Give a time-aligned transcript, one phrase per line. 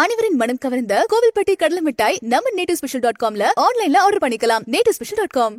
[0.00, 4.62] அனைவரின் மனம் கவர்ந்த கோவில்பட்டி கடலை மிட்டாய் நம்ம நேட்டிவ் ஸ்பெஷல் டாட் காம்ல ஆன்லைன்ல ஆர்டர் பண்ணிக்கலாம்.
[4.74, 5.54] நேட்டிவ் ஸ்பெஷல் டாட் காம்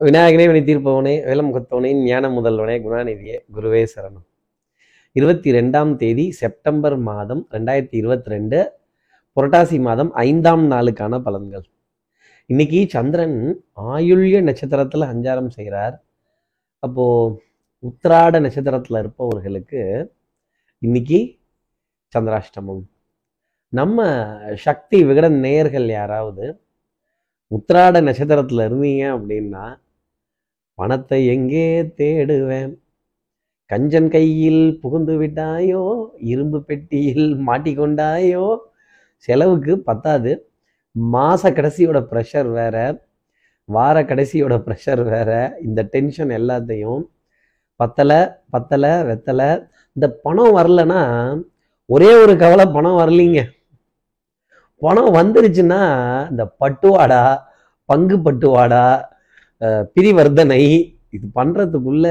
[0.00, 4.26] விநாயகனே வினை தீர்ப்பவனே வேலம் கொத்தவனே ஞான முதல்வனே குணாநிதியே குருவே சரணம்.
[5.16, 8.60] இருபத்தி ரெண்டாம் தேதி செப்டம்பர் மாதம் ரெண்டாயிரத்தி இருபத்தி ரெண்டு
[9.36, 11.66] புரட்டாசி மாதம் ஐந்தாம் நாளுக்கான பலன்கள்.
[12.50, 13.38] இன்னைக்கு சந்திரன்
[13.94, 15.96] ஆயுள்ய நட்சத்திரத்தில் அஞ்சாரம் செய்கிறார்
[16.82, 17.34] அப்போது
[17.86, 19.80] உத்திராட நட்சத்திரத்தில் இருப்பவர்களுக்கு
[20.82, 21.18] இன்னைக்கு
[22.12, 22.84] சந்திராஷ்டமம்.
[23.72, 24.06] நம்ம
[24.66, 26.46] சக்தி விகட நேயர்கள் யாராவது
[27.50, 29.64] உத்திராட நட்சத்திரத்தில் இருந்தீங்க அப்படின்னா
[30.78, 31.68] பணத்தை எங்கே
[32.00, 32.72] தேடுவேன்?
[33.70, 35.84] கஞ்சன் கையில் புகுந்து விட்டாயோ?
[36.32, 38.46] இரும்பு பெட்டியில் மாட்டிக்கொண்டாயோ?
[39.16, 40.32] செலவுக்கு பத்தாது.
[40.94, 42.76] மாத கடைசியோட ப்ரெஷர் வேற
[43.68, 45.30] வார கடைசியோட ப்ரெஷர் வேற.
[45.62, 47.02] இந்த டென்ஷன் எல்லாத்தையும்
[47.80, 48.20] பத்தலை
[48.54, 49.48] பத்தலை வெத்தலை.
[49.96, 51.00] இந்த பணம் வரலன்னா
[51.90, 53.40] ஒரே ஒரு கவலை பணம் வரலீங்க.
[54.82, 55.82] பணம் வந்துருச்சுன்னா
[56.32, 57.22] இந்த பட்டுவாடா
[57.88, 58.86] பங்கு பட்டுவாடா
[59.60, 60.62] பிரிவர்தனை பிரிவர்த்தனை
[61.16, 62.06] இது பண்ணுறதுக்குள்ள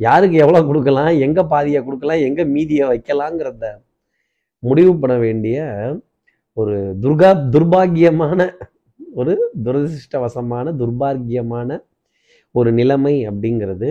[0.00, 3.70] யாருக்கு எவ்வளோ கொடுக்கலாம் எங்கே பாதியை கொடுக்கலாம் எங்கே மீதியை வைக்கலாங்கிறத
[4.62, 5.58] முடிவு பண்ண வேண்டிய
[6.60, 8.40] ஒரு துர்கா துர்பாகியமான
[9.20, 9.34] ஒரு
[9.64, 11.78] துரதிருஷ்டவசமான துர்பாகியமான
[12.54, 13.88] ஒரு நிலைமை அப்படிங்கிறது.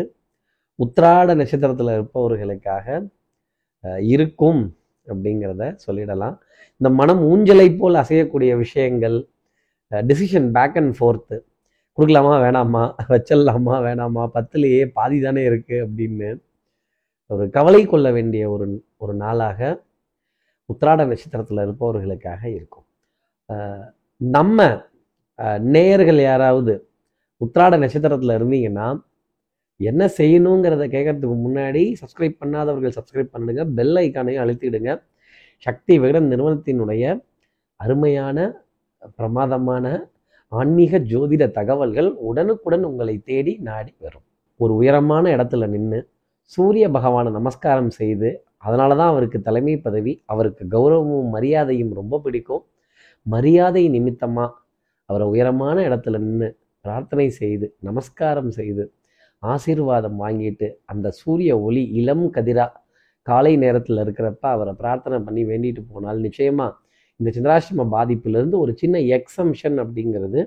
[0.80, 2.86] உத்திராட நட்சத்திரத்தில் இருப்பவர்களுக்காக
[4.14, 4.62] இருக்கும்
[5.08, 6.36] அப்படிங்கிறத சொல்லிடலாம்.
[6.82, 9.18] இந்த மனம் ஊஞ்சலை போல் அசையக்கூடிய விஷயங்கள்
[9.92, 11.38] டிசிஷன் பேக் அண்ட் ஃபோர்த்து
[11.98, 16.30] கொடுக்கலாமா வேணாமா வச்சிடலாமா வேணாமா பத்துலேயே பாதி தானே இருக்குது அப்படின்னு
[17.30, 18.66] ஒரு கவலை கொள்ள வேண்டிய ஒரு
[19.04, 19.60] ஒரு நாளாக
[20.70, 22.88] உத்திராட நட்சத்திரத்தில் இருப்பவர்களுக்காக இருக்கும்.
[24.22, 24.60] நம்ம
[25.74, 26.74] நேயர்கள் யாராவது
[27.42, 28.88] உத்திராட நட்சத்திரத்தில் இருந்தீங்கன்னா
[29.80, 34.92] என்ன செய்யணுங்கிறத கேட்கறதுக்கு முன்னாடி சப்ஸ்கிரைப் பண்ணாதவர்கள் சப்ஸ்கிரைப் பண்ணுங்க பெல் ஐக்கானையும் அழுத்திடுங்க.
[35.66, 37.04] சக்தி விகடன் நிறுவனத்தினுடைய
[37.80, 38.38] அருமையான
[39.18, 39.86] பிரமாதமான
[40.52, 44.26] ஆன்மீக ஜோதிட தகவல்கள் உடனுக்குடன் உங்களை தேடி நாடி வரும்.
[44.60, 46.00] ஒரு உயரமான இடத்துல நின்று
[46.52, 48.30] சூரிய பகவானை நமஸ்காரம் செய்து
[48.68, 52.64] அதனால தான் அவருக்கு தலைமை பதவி அவருக்கு கௌரவமும் மரியாதையும் ரொம்ப பிடிக்கும்.
[53.26, 54.54] மரியாதை நிமித்தமாக
[55.10, 56.50] அவரை உயரமான இடத்துல நின்று
[56.86, 58.84] பிரார்த்தனை செய்து நமஸ்காரம் செய்து
[59.44, 62.66] ஆசீர்வாதம் வாங்கிட்டு அந்த சூரிய ஒளி இளம் கதிரா
[63.28, 66.78] காலை நேரத்தில் இருக்கிறப்ப அவரை பிரார்த்தனை பண்ணி வேண்டிட்டு போனால் நிச்சயமாக
[67.20, 70.42] இந்த சந்திராஷ்டம பாதிப்பிலிருந்து ஒரு சின்ன எக்ஸம்ஷன் அப்படிங்கிறது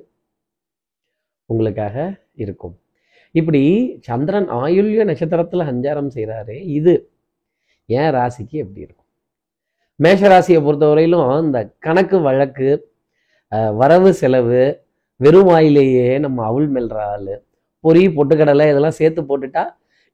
[1.50, 1.96] உங்களுக்காக
[2.42, 2.74] இருக்கும்.
[3.34, 3.62] இப்படி
[4.08, 6.94] சந்திரன் ஆயுள்ய நட்சத்திரத்தில் சஞ்சாரம் செய்கிறாரு இது
[7.88, 9.06] ஏன் ராசிக்கு எப்படி இருக்கும்?
[10.00, 12.68] மேஷ ராசியை பொறுத்தவரையிலும் இந்த கணக்கு வழக்கு
[13.80, 14.62] வரவு செலவு
[15.20, 16.96] வெறும் வாயிலேயே நம்ம அவுள் மெல்ற
[17.84, 19.64] பொறி பொட்டுக்கடலை இதெல்லாம் சேர்த்து போட்டுட்டா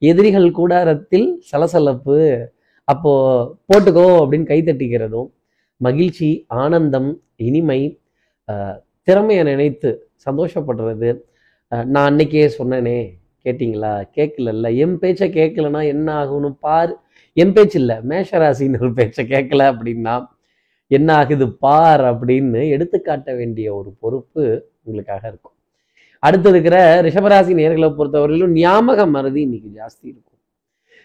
[0.02, 2.18] எதிரிகள் கூடாரத்தில் சலசலப்பு.
[2.88, 3.12] அப்போ
[3.68, 5.28] போட்டுக்கோ அப்படின்னு கைத்தட்டிக்கிறதும்
[5.80, 6.28] மகிழ்ச்சி
[6.62, 7.10] ஆனந்தம்
[7.46, 7.80] இனிமை
[9.08, 9.90] திறமையை நினைத்து
[10.26, 11.10] சந்தோஷப்படுறது.
[11.92, 12.98] நான் அன்னைக்கே சொன்னேனே
[13.46, 13.92] கேட்டிங்களா?
[14.16, 14.66] கேட்கலல்ல.
[14.84, 16.92] என் பேச்சை கேட்கலன்னா என்ன ஆகும்னு பார்.
[17.36, 20.14] என் பேச்சு இல்லை மேஷராசினர் பேச்சை கேட்கல அப்படின்னா
[20.90, 24.42] என்ன ஆகுது பார் அப்படின்னு எடுத்துக்காட்ட வேண்டிய ஒரு பொறுப்பு
[24.84, 25.55] உங்களுக்காக இருக்கும்.
[26.22, 30.40] அடுத்து இருக்கிற ரிஷபராசி நேர்களை பொறுத்தவரையிலும் ஞாபக மருதி இன்னைக்கு ஜாஸ்தி இருக்கும்.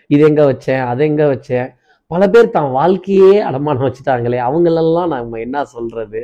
[0.10, 1.68] இது எங்க வச்சேன் அதை எங்க வச்சேன்?
[2.12, 6.22] பல பேர் தான் வாழ்க்கையே அடமானம் வச்சுட்டாங்களே அவங்களெல்லாம் நம்ம என்ன சொல்றது?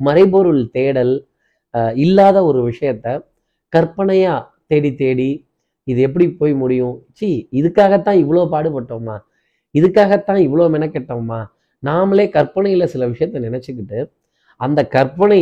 [0.00, 1.14] மறைபொருள் தேடல்
[2.04, 3.06] இல்லாத ஒரு விஷயத்த
[3.72, 4.34] கற்பனையா
[4.70, 5.30] தேடி தேடி
[5.86, 6.96] இது எப்படி போய் முடியும்?
[7.18, 7.28] சி
[7.58, 9.16] இதுக்காகத்தான் இவ்வளோ பாடுபட்டோமா?
[9.74, 11.40] இதுக்காகத்தான் இவ்வளோ மெனக்கெட்டோமா?
[11.82, 14.00] நாமளே கற்பனையில் சில விஷயத்த நினச்சிக்கிட்டு
[14.60, 15.40] அந்த கற்பனை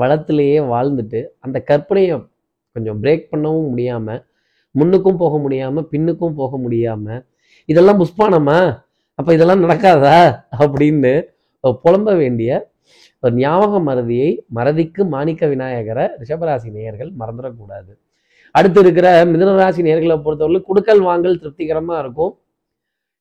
[0.00, 2.16] வளத்திலேயே வாழ்ந்துட்டு அந்த கற்பனையை
[2.76, 4.22] கொஞ்சம் பிரேக் பண்ணவும் முடியாமல்
[4.74, 7.20] முன்னுக்கும் போக முடியாமல் பின்னுக்கும் போக முடியாமல்
[7.68, 8.58] இதெல்லாம் புஷ்பானமா
[9.18, 10.18] அப்போ இதெல்லாம் நடக்காதா?
[10.58, 11.12] அப்படின்னு
[11.84, 12.50] புலம்ப வேண்டிய
[13.22, 17.92] ஒரு ஞாபக மறதியை மறதிக்கு மாணிக்க விநாயகரை ரிஷபராசி நேயர்கள் மறந்துடக்கூடாது.
[18.54, 22.32] அடுத்து இருக்கிற மிதனராசி நேர்களை பொறுத்தவரை குடுக்கல் வாங்கல் திருப்திகரமாக இருக்கும்.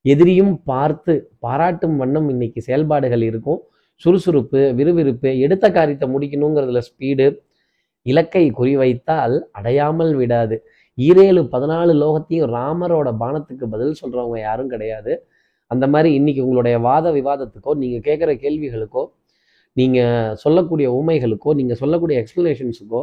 [0.06, 3.62] எதிரியும் பார்த்து பாராட்டும் வண்ணம் இன்னைக்கு செயல்பாடுகள் இருக்கும்.
[4.02, 7.28] சுறுசுறுப்பு விறுவிறுப்பு எடுத்த காரியத்தை முடிக்கணுங்கிறதுல ஸ்பீடு
[8.06, 10.56] இலக்கை குறிவைத்தால் அடையாமல் விடாது.
[10.98, 15.14] ஈரேழு பதினாலு லோகத்தையும் ராமரோட பானத்துக்கு பதில் சொல்கிறவங்க யாரும் கிடையாது.
[15.72, 19.04] அந்த மாதிரி இன்னைக்கு உங்களுடைய வாத விவாதத்துக்கோ நீங்கள் கேட்குற கேள்விகளுக்கோ
[19.78, 23.02] நீங்கள் சொல்லக்கூடிய உண்மைகளுக்கோ நீங்கள் சொல்லக்கூடிய எக்ஸ்பிளனேஷன்ஸுக்கோ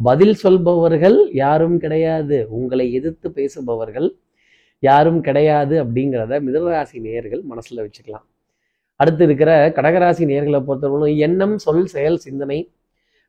[0.00, 2.36] பதில் சொல்பவர்கள் யாரும் கிடையாது.
[2.58, 4.08] உங்களை எதிர்த்து பேசுபவர்கள்
[4.82, 8.26] யாரும் கிடையாது அப்படிங்கிறத மிதனராசி நேயர்கள் மனசில் வச்சுக்கலாம்.
[9.00, 12.58] அடுத்து இருக்கிற கடகராசி நேர்களை பொறுத்தவரைக்கும் எண்ணம் சொல் செயல் சிந்தனை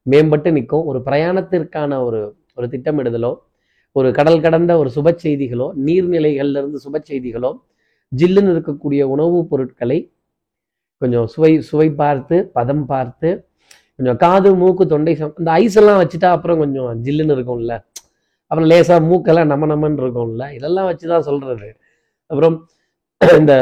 [0.06, 0.86] மேம்பட்டு நிற்கும்.
[0.86, 2.20] ஒரு பிரயாணத்திற்கான ஒரு
[2.56, 3.32] ஒரு திட்டமிடுதலோ
[3.96, 7.52] ஒரு கடல் கடந்த ஒரு சுப செய்திகளோ நீர்நிலைகள்லேருந்து சுப செய்திகளோ
[8.12, 10.00] ஜில்லுன்னு இருக்கக்கூடிய உணவுப் பொருட்களை
[11.02, 13.30] கொஞ்சம் சுவை சுவை பார்த்து பதம் பார்த்து
[14.00, 17.74] கொஞ்சம் காது மூக்கு தொண்டை சம் இந்த ஐஸ் எல்லாம் வச்சுட்டா அப்புறம் கொஞ்சம் ஜில்லுன்னு இருக்கும்ல.
[18.52, 20.46] அப்புறம் லேசாக மூக்கெல்லாம் நம்ம நம்மன்னு இருக்கும்ல.
[20.58, 21.70] இதெல்லாம் வச்சு தான் சொல்கிறது
[22.32, 22.56] அப்புறம்
[23.22, 23.54] இந்த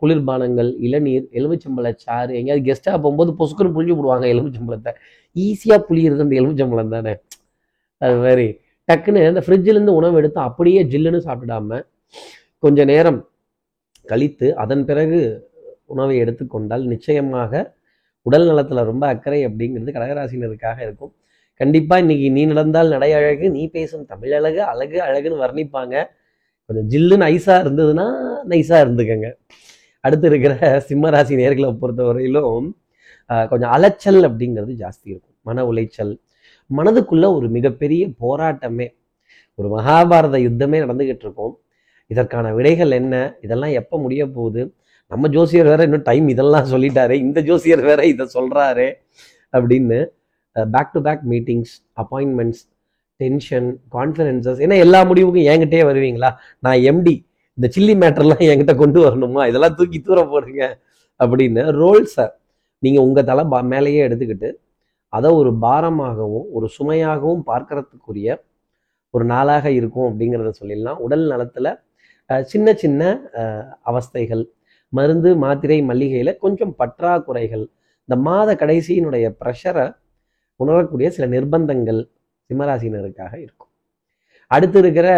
[0.00, 4.92] குளிர்பானங்கள் இளநீர் எலுமிச்சம்பழ சாறு எங்கேயாவது கெஸ்ட்டாக போகும்போது பொசுக்குன்னு புழிஞ்சு விடுவாங்க எலுமிச்சம்பழத்தை.
[5.36, 7.14] ஈஸியாக புளியிறது அந்த எலுமிச்சம்பழம் தானே.
[8.00, 8.46] அது மாதிரி.
[8.88, 11.80] டக்குன்னு அந்த ஃப்ரிட்ஜிலேருந்து உணவு எடுத்து அப்படியே ஜில்லுன்னு சாப்பிடாம
[12.62, 13.20] கொஞ்ச நேரம்
[14.06, 15.18] கழித்து அதன் பிறகு
[15.94, 17.52] உணவை எடுத்துக்கொண்டால் நிச்சயமாக
[18.26, 21.12] உடல் நலத்தில் ரொம்ப அக்கறை அப்படிங்கிறது கடகராசினருக்காக இருக்கும்.
[21.60, 25.94] கண்டிப்பாக இன்னைக்கு நீ நடந்தால் நடை அழகு நீ பேசும் தமிழ் அழகு அழகு அழகுன்னு வர்ணிப்பாங்க.
[26.68, 28.06] கொஞ்சம் ஜில்லுன்னு ஐஸாக இருந்ததுன்னா
[28.50, 29.28] நைஸாக இருந்துக்கங்க.
[30.04, 30.54] அடுத்து இருக்கிற
[30.88, 32.66] சிம்மராசி நேர்களை பொறுத்தவரையிலும் வரையிலும்
[33.50, 35.36] கொஞ்சம் அலைச்சல் அப்படிங்கிறது ஜாஸ்தி இருக்கும்.
[35.48, 36.12] மன உளைச்சல்.
[36.70, 38.88] மனதுக்குள்ள ஒரு மிகப்பெரிய போராட்டமே
[39.58, 41.54] ஒரு மகாபாரத யுத்தமே நடந்துகிட்டு இருக்கும்.
[42.10, 43.14] இதற்கான விடைகள் என்ன?
[43.44, 44.62] இதெல்லாம் எப்போ முடிய போகுது?
[45.12, 48.86] நம்ம ஜோசியர் வேற இன்னும் டைம் இதெல்லாம் சொல்லிட்டாரு இந்த ஜோசியர் வேற இதை சொல்றாரு
[49.56, 49.98] அப்படின்னு
[50.74, 52.62] back to back meetings appointments
[53.22, 56.30] tension conferences ஏன்னா எல்லா முடிவுக்கும் என்கிட்டயே வருவீங்களா?
[56.64, 57.14] நான் எம்டி
[57.58, 59.42] இந்த சில்லி மேட்டர்லாம் என்கிட்ட கொண்டு வரணுமா?
[59.50, 60.62] இதெல்லாம் தூக்கி தூர போடுங்க
[61.20, 61.62] அப்படின்னு.
[61.80, 62.26] ரோல்ஸை
[62.82, 64.50] நீங்கள் உங்கள் தலை பா மேலேயே எடுத்துக்கிட்டு
[65.12, 68.36] அதை ஒரு பாரமாகவும் ஒரு சுமையாகவும் பார்க்கறதுக்குரிய
[69.14, 70.98] ஒரு நாளாக இருக்கும் அப்படிங்கிறத சொல்லிடலாம்.
[71.06, 71.70] உடல் நலத்தில்
[72.52, 73.02] சின்ன சின்ன
[73.90, 74.44] அவஸ்தைகள்
[74.92, 77.64] மருந்து மாத்திரை மல்லிகையில் கொஞ்சம் பற்றாக்குறைகள்
[78.08, 79.86] இந்த மாத கடைசியினுடைய ப்ரெஷரை
[80.60, 82.00] உணரக்கூடிய சில நிர்பந்தங்கள்
[82.50, 83.70] சிம்மராசினருக்காக இருக்கும்.
[84.50, 85.08] அடுத்து இருக்கிற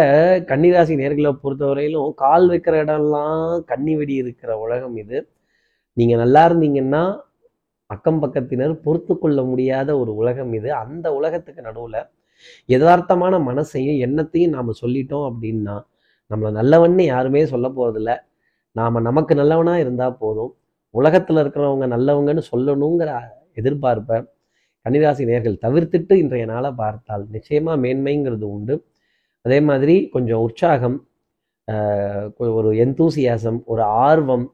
[0.49, 5.19] கன்னிராசி நேர்களை பொறுத்தவரையிலும் கால் வைக்கிற இடம்லாம் கன்னி வெடி இருக்கிற உலகம் இது.
[5.97, 7.03] நீங்க நல்லா இருந்தீங்கன்னா
[7.89, 10.69] அக்கம் பக்கத்தினர் பொறுத்து கொள்ள முடியாத ஒரு உலகம் இது.
[10.83, 11.97] அந்த உலகத்துக்கு நடுவுல
[12.69, 15.75] யதார்த்தமான மனசையும் எண்ணத்தையும் நாம சொல்லிட்டோம் அப்படின்னா
[16.31, 18.11] நம்மளை நல்லவன்னு யாருமே சொல்ல போகிறதில்ல
[18.75, 20.51] நாம நமக்கு நல்லவனா இருந்தா போதும்.
[20.93, 23.11] உலகத்துல இருக்கிறவங்க நல்லவங்கன்னு சொல்லணுங்கிற
[23.59, 24.17] எதிர்பார்ப்பை
[24.85, 28.75] கன்னிராசி நேர்கள் தவிர்த்துட்டு இன்றைய நாளை பார்த்தால் நிச்சயமாக மேன்மைங்கிறது உண்டு.
[29.45, 30.97] அதே மாதிரி கொஞ்சம் உற்சாகம்
[32.57, 34.45] ஒரு எந்தூசியாசம் ஒரு ஆர்வம்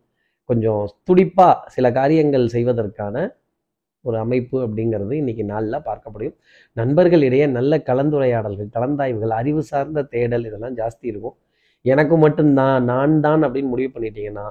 [0.50, 3.16] கொஞ்சம் துடிப்பாக சில காரியங்கள் செய்வதற்கான
[4.06, 6.36] ஒரு அமைப்பு அப்படிங்கிறது இன்னைக்கு நாளில் பார்க்க முடியும்
[6.78, 11.36] நண்பர்களிடையே நல்ல கலந்துரையாடல்கள் கலந்தாய்வுகள் அறிவு சார்ந்த தேடல் இதெல்லாம் ஜாஸ்தி இருக்கும்.
[11.86, 14.46] எனக்கு மட்டும்தான் நான் தான் அப்படின்னு முடிவு பண்ணிட்டீங்கன்னா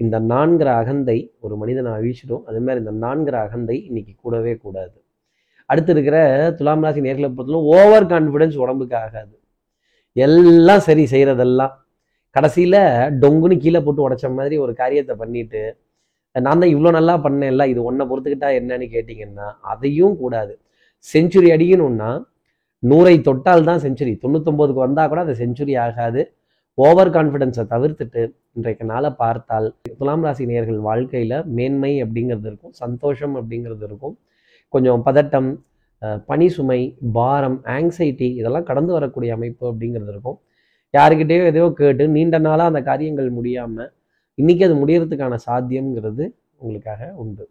[0.00, 2.44] இந்த நான்கிற அகந்தை ஒரு மனிதனை அழிச்சிடும்.
[2.48, 4.96] அதே மாதிரி இந்த நான்கிற அகந்தை இன்னைக்கு கூடவே கூடாது.
[5.70, 6.16] அடுத்து இருக்கிற
[6.58, 9.34] துலாம் ராசி நேர்களை பொறுத்தவரை ஓவர் கான்ஃபிடென்ஸ் உடம்புக்கு ஆகாது.
[10.16, 11.72] எல்லாம் சரி செய்கிறதெல்லாம்
[12.36, 12.80] கடைசியில்
[13.22, 15.62] டொங்குன்னு கீழே போட்டு உடைச்ச மாதிரி ஒரு காரியத்தை பண்ணிட்டு
[16.34, 20.54] நான் தான் இவ்வளோ நல்லா பண்ணேன்ல இது ஒன்றை பொறுத்துக்கிட்டா என்னன்னு கேட்டிங்கன்னா அதையும் கூடாது.
[21.06, 22.10] செஞ்சுரி அடிக்கணும்னா
[22.82, 26.22] நூறை தொட்டால் தான் செஞ்சுரி தொண்ணூத்தொம்போதுக்கு வந்தால் கூட அது செஞ்சுரி ஆகாது.
[26.78, 28.22] ஓவர் கான்ஃபிடென்ஸை தவிர்த்துட்டு
[28.58, 29.68] இன்றைக்கு நாளை பார்த்தால்
[29.98, 34.14] துலாம் ராசி நேயர்கள் வாழ்க்கையில் மேன்மை அப்படிங்கிறது இருக்கும் சந்தோஷம் அப்படிங்கிறது இருக்கும்.
[34.74, 35.50] கொஞ்சம் பதட்டம்
[36.02, 36.80] பனி பணி சுமை
[37.16, 40.36] பாரம் ஆங்ஸைட்டி இதெல்லாம் கடந்து வரக்கூடிய அமைப்பு அப்படிங்கிறது இருக்கும்.
[40.94, 43.90] யாருக்கிட்டேயோ எதையோ கேட்டு நீண்ட நாளாக அந்த காரியங்கள் முடியாமல்
[44.38, 46.24] இன்றைக்கி அது முடியறதுக்கான சாத்தியம்ங்கிறது
[46.60, 47.44] உங்களுக்காக உண்டு.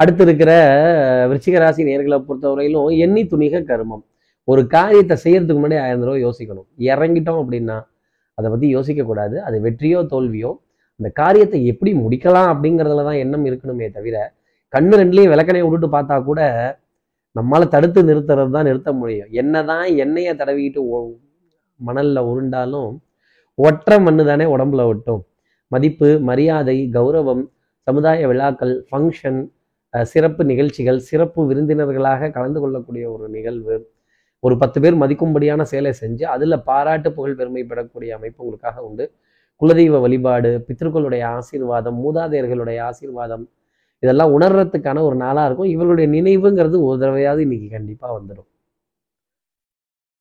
[0.00, 0.52] அடுத்து இருக்கிற
[1.30, 4.04] விருச்சிக ராசி நேர்களை பொறுத்தவரையிலும் எண்ணி துணிக கருமம்.
[4.48, 6.68] ஒரு காரியத்தை செய்யறதுக்கு முன்னாடி ஆயிரம் தடவை யோசிக்கணும்.
[6.92, 7.78] இறங்கிட்டோம் அப்படின்னா
[8.38, 10.50] அதை பற்றி யோசிக்கக்கூடாது அது வெற்றியோ தோல்வியோ
[11.00, 14.16] அந்த காரியத்தை எப்படி முடிக்கலாம் அப்படிங்கிறதுல தான் எண்ணம் இருக்கணுமே தவிர
[14.72, 16.40] கண்ணு ரெண்டுலையும் விளக்கணையை விட்டுட்டு பார்த்தா கூட
[17.36, 19.28] நம்மளால் தடுத்து நிறுத்துறது தான் நிறுத்த முடியும்.
[19.40, 21.12] என்னதான் எண்ணெயை தடவிக்கிட்டு மணலில்
[21.80, 22.90] மணல்ல உருண்டாலும்
[23.58, 25.22] ஒற்றை மண்ணு தானே உடம்புல ஒட்டும்.
[25.72, 27.42] மதிப்பு மரியாதை கௌரவம்
[27.86, 29.40] சமுதாய விழாக்கள் ஃபங்க்ஷன்
[30.12, 33.76] சிறப்பு நிகழ்ச்சிகள் சிறப்பு விருந்தினர்களாக கலந்து கொள்ளக்கூடிய ஒரு நிகழ்வு.
[34.42, 39.04] ஒரு பத்து பேர் மதிக்கும்படியான செயலை செஞ்சு அதில் பாராட்டு புகழ் பெருமை பெறக்கூடிய அமைப்பு உங்களுக்காக உண்டு.
[39.60, 43.44] குலதெய்வ வழிபாடு பித்ருக்களுடைய ஆசீர்வாதம் மூதாதையர்களுடைய ஆசீர்வாதம்
[44.02, 45.72] இதெல்லாம் உணர்றதுக்கான ஒரு நாளாக இருக்கும்.
[45.74, 48.48] இவர்களுடைய நினைவுங்கிறது ஒரு தடவையாவது இன்னைக்கு கண்டிப்பாக வந்துடும்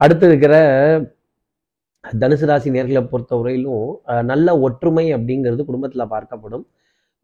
[0.01, 0.53] அடுத்து இருக்கிற
[2.03, 6.63] தனுசு ராசி நேர்களை பொறுத்தவரையிலும் அஹ், நல்ல ஒற்றுமை அப்படிங்கிறது குடும்பத்தில் பார்க்கப்படும்.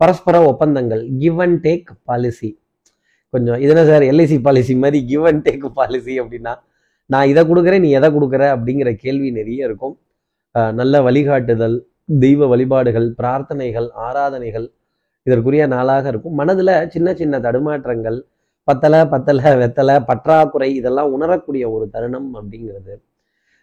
[0.02, 2.50] பரஸ்பர ஒப்பந்தங்கள் கிவ் அண்ட் டேக் பாலிசி
[3.34, 6.54] கொஞ்சம் இதுனா சார் எல்ஐசி பாலிசி மாதிரி கிவ் அண்ட் டேக் பாலிசி அப்படின்னா
[7.10, 9.96] நான் இதை கொடுக்குறேன் நீ எதை கொடுக்குற அப்படிங்கிற கேள்வி நிறைய இருக்கும்.
[10.74, 11.78] நல்ல வழிகாட்டுதல்
[12.20, 14.68] தெய்வ வழிபாடுகள் பிரார்த்தனைகள் ஆராதனைகள்
[15.28, 16.36] இதற்குரிய நாளாக இருக்கும்.
[16.40, 18.18] மனதில் சின்ன சின்ன தடுமாற்றங்கள்
[18.68, 22.94] பத்தலை பத்தலை வெத்தலை பற்றாக்குறை இதெல்லாம் உணரக்கூடிய ஒரு தருணம் அப்படிங்கிறது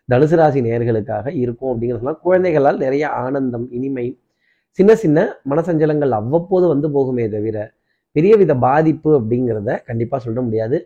[0.08, 4.06] தனுசு ராசி நேர்களுக்காக இருக்கும் அப்படிங்கிறதுலாம் குழந்தைகளால் நிறைய ஆனந்தம் இனிமை
[4.78, 5.18] சின்ன சின்ன
[5.50, 7.58] மனசஞ்சலங்கள் அவ்வப்போது வந்து போகுமே தவிர
[8.16, 10.76] பெரிய வித பாதிப்பு அப்படிங்கிறத கண்டிப்பாக சொல்ல முடியாது.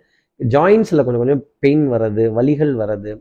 [0.40, 3.12] ஜாயின்ஸில் கொஞ்சம் கொஞ்சம் பெயின் வர்றது வலிகள் வர்றது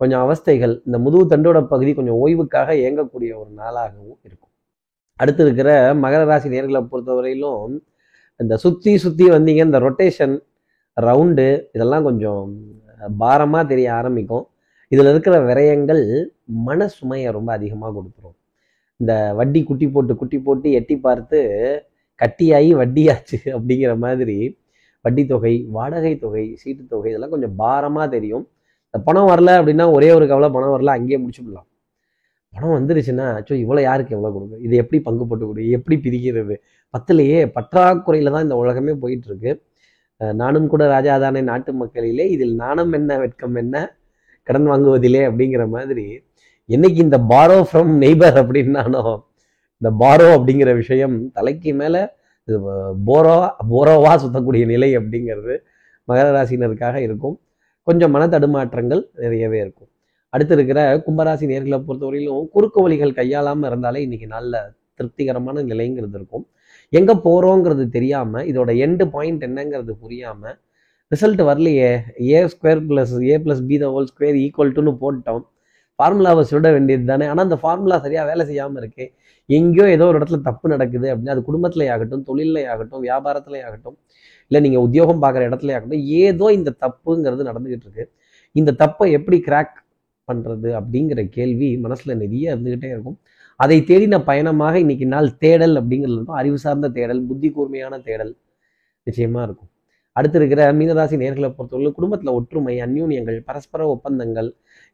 [0.00, 4.52] கொஞ்சம் அவஸ்தைகள் இந்த முதுகு தண்டோட பகுதி கொஞ்சம் ஓய்வுக்காக இயங்கக்கூடிய ஒரு நாளாகவும் இருக்கும்.
[5.20, 5.70] அடுத்து இருக்கிற
[6.04, 7.74] மகர ராசி நேர்களை பொறுத்தவரையிலும்
[8.40, 10.34] இந்த சுற்றி சுற்றி வந்தீங்க இந்த ரொட்டேஷன்
[10.96, 12.42] ரவுண்டு இதெல்லாம் கொஞ்சம்
[13.22, 14.44] பாரமாக தெரிய ஆரம்பிக்கும்.
[14.92, 16.02] இதில் இருக்கிற விரயங்கள்
[16.66, 18.36] மன சுமையை ரொம்ப அதிகமாக கொடுத்துரும்.
[19.00, 21.38] இந்த வட்டி குட்டி போட்டு குட்டி போட்டு எட்டி பார்த்து
[22.20, 24.36] கட்டியாகி வட்டியாச்சு அப்படிங்கிற மாதிரி
[25.04, 28.44] வட்டி தொகை வாடகை தொகை சீட்டு தொகை இதெல்லாம் கொஞ்சம் பாரமாக தெரியும்.
[28.88, 31.68] இந்த பணம் வரல அப்படின்னா ஒரே ஒரு கவலை பணம் வரல அங்கேயே முடிச்சுடலாம்.
[32.54, 35.62] பணம் வந்துருச்சுன்னா அச்சோ இவ்வளோ யாருக்கு எவ்வளோ கொடுக்கும் இது எப்படி பங்கு போட்டு கொடு?
[35.76, 36.56] எப்படி பிரிக்கிறது?
[36.94, 39.52] பத்துலையே பற்றாக்குறையில் தான் இந்த உலகமே போயிட்டுருக்கு.
[40.40, 43.76] நானும் கூட ராஜாதானே நாட்டு மக்களிலே இதில் நாணம் என்ன வெட்கம் என்ன
[44.48, 46.04] கடன் வாங்குவதிலே அப்படிங்கிற மாதிரி
[46.68, 49.02] என்னைக்கு இந்த பாரோ ஃப்ரம் நெய்பர் அப்படின்னானோ
[49.80, 52.02] இந்த பாரோ அப்படிங்கிற விஷயம் தலைக்கு மேலே
[52.48, 52.58] இது
[53.08, 53.34] போரோ
[53.72, 55.54] போரோவா சுத்தக்கூடிய நிலை அப்படிங்கிறது
[56.08, 57.36] மகர ராசினருக்காக இருக்கும்.
[57.86, 59.90] கொஞ்சம் மன தடுமாற்றங்கள் நிறையவே இருக்கும்.
[60.34, 64.62] அடுத்து இருக்கிற கும்பராசி நேர்களை பொறுத்தவரையிலும் குறுக்கு வழிகள் கையாளாமல் இருந்தாலே இன்னைக்கு நல்ல
[64.98, 66.44] திருப்திகரமான நிலைங்கிறது இருக்கும்.
[66.98, 70.56] எங்கே போகிறோங்கிறது தெரியாமல் இதோட எண்டு பாயிண்ட் என்னங்கிறது புரியாமல்
[71.12, 71.90] ரிசல்ட் வரலையே.
[72.34, 75.42] A square plus a plus b the whole square equal டுன்னு போட்டோம்
[75.98, 77.26] ஃபார்முலாவை சுட வேண்டியது தானே.
[77.32, 79.04] ஆனால் அந்த ஃபார்முலா சரியாக வேலை செய்யாமல் இருக்கு.
[79.48, 83.96] எங்கேயோ ஏதோ ஒரு இடத்துல தப்பு நடக்குது அப்படின்னா அது குடும்பத்திலே ஆகட்டும் தொழிலே ஆகட்டும் வியாபாரத்திலே ஆகட்டும்
[84.50, 88.06] இல்லை நீங்கள் உத்தியோகம் பார்க்குற இடத்துல ஆகட்டும் ஏதோ இந்த தப்புங்கிறது நடந்துகிட்டு இருக்கு.
[88.60, 89.74] இந்த தப்பை எப்படி கிராக்
[90.28, 93.18] பண்ணுறது அப்படிங்கிற கேள்வி மனசில் நிறைய இருந்துக்கிட்டே இருக்கும்.
[93.60, 96.38] அதை தேடின பயணமாக இன்னைக்கு நாள் தேடல் அப்படிங்கிறது இருக்கும்.
[96.40, 98.32] அறிவு சார்ந்த தேடல் புத்தி கூர்மையான தேடல்
[99.06, 99.70] நிச்சயமாக இருக்கும்.
[100.16, 104.48] அடுத்து இருக்கிற மீனராசி நேர்களை பொறுத்தவரை குடும்பத்தில் ஒற்றுமை அந்யூன்யங்கள் பரஸ்பர ஒப்பந்தங்கள்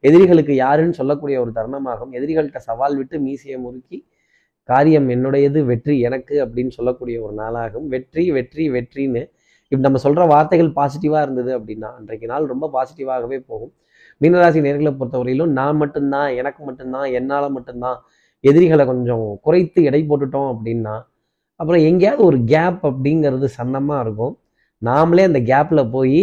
[0.05, 2.13] எதிரிகளுக்கு யாருன்னு சொல்லக்கூடிய ஒரு தருணமாகும்.
[2.19, 3.99] எதிரிகள்கிட்ட சவால் விட்டு மீசையை முறுக்கி
[4.69, 7.87] காரியம் என்னுடையது வெற்றி எனக்கு அப்படின்னு சொல்லக்கூடிய ஒரு நாளாகும்.
[7.95, 9.23] வெற்றி வெற்றி வெற்றின்னு
[9.73, 13.73] இப்போ நம்ம சொல்கிற வார்த்தைகள் பாசிட்டிவாக இருந்தது அப்படின்னா அன்றைக்கு நாள் ரொம்ப பாசிட்டிவாகவே போகும்.
[14.21, 17.99] மீனராசி நேர்களை பொறுத்தவரையிலும் நான் மட்டும்தான் எனக்கு மட்டும்தான் என்னால் மட்டும்தான்
[18.45, 20.97] எதிரிகளை கொஞ்சம் குறைத்து எடை போட்டுட்டோம் அப்படின்னா
[21.61, 24.35] அப்புறம் எங்கேயாவது ஒரு கேப் அப்படிங்கிறது சன்னமாக இருக்கும்.
[24.83, 26.21] நாமளே அந்த கேப்பில் போய்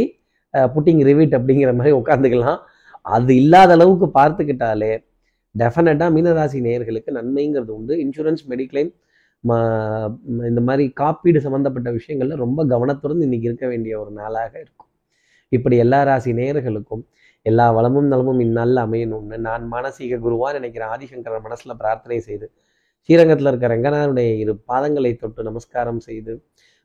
[0.76, 2.60] புட்டிங் ரிவீட் அப்படிங்கிற மாதிரி உட்காந்துக்கலாம்
[3.16, 4.94] அது இல்லாத அளவுக்கு பார்த்துக்கிட்டாலே
[5.56, 7.94] டெஃபினட்டாக மீனராசி நேயர்களுக்கு நன்மைங்கிறது உண்டு.
[8.06, 8.92] இன்சூரன்ஸ் மெடிக்ளைம்
[10.50, 14.90] இந்த மாதிரி காப்பீடு சம்மந்தப்பட்ட விஷயங்களில் ரொம்ப கவனத்துடன் இன்னைக்கு இருக்க வேண்டிய ஒரு நாளாக இருக்கும்.
[15.52, 17.04] இப்படி எல்லா ராசி நேயர்களுக்கும்
[17.50, 22.48] எல்லா வளமும் நலமும் இந்நாளில் அமையணும்னு நான் மானசீக குருவா நினைக்கிற ஆதிசங்கரன் மனசில் பிரார்த்தனை செய்து
[23.10, 26.34] ஸ்ரீரங்கத்தில் இருக்கிற ரங்கநாதனுடைய இரு பாதங்களை தொட்டு நமஸ்காரம் செய்து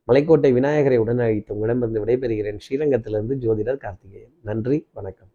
[0.09, 2.59] மலைக்கோட்டை விநாயகரை உடன் அழைத்து உங்களிடமிருந்து விடைபெறுகிறேன்.
[2.64, 4.33] ஸ்ரீரங்கத்திலிருந்து ஜோதிடர் கார்த்திகேயன்.
[4.49, 5.31] நன்றி வணக்கம்.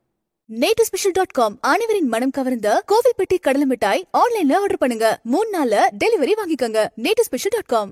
[0.50, 5.08] நேட்டு ஸ்பெஷல் டாட் காம் அனைவரின் மனம் கவர்ந்த கோவில்பட்டி கடலை மிட்டாய் ஆன்லைன்ல ஆர்டர் பண்ணுங்க.
[5.34, 6.82] மூணு நாள்ல டெலிவரி வாங்கிக்கோங்க.
[7.06, 7.92] நேட்டு ஸ்பெஷல் டாட் காம்